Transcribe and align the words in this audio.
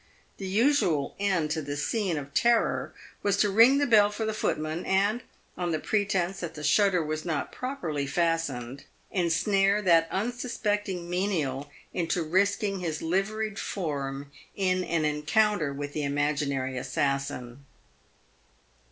The 0.37 0.47
usual 0.47 1.15
end 1.19 1.51
to 1.51 1.61
the 1.61 1.77
scene 1.77 2.17
of 2.17 2.33
terror 2.33 2.91
was 3.21 3.37
to 3.37 3.51
ring 3.51 3.77
the 3.77 3.85
bell 3.85 4.09
for 4.09 4.25
the 4.25 4.33
footman, 4.33 4.83
and, 4.83 5.21
on 5.55 5.71
the 5.71 5.77
pretence 5.77 6.39
that 6.39 6.55
the 6.55 6.63
shutter 6.63 7.03
wasjnot 7.05 7.51
properly 7.51 8.07
fastened, 8.07 8.85
ensnare 9.11 9.79
that 9.83 10.07
unsuspecting 10.09 11.07
menial 11.07 11.69
into 11.93 12.23
risking 12.23 12.79
his 12.79 13.03
liveried 13.03 13.59
form 13.59 14.31
in 14.55 14.83
an 14.83 15.05
encounter 15.05 15.71
with 15.71 15.93
the 15.93 16.01
imaginary 16.01 16.79
assassin. 16.79 17.63